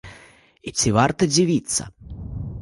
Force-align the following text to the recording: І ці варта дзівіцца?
І 0.71 0.73
ці 0.83 0.93
варта 0.97 1.29
дзівіцца? 1.35 1.83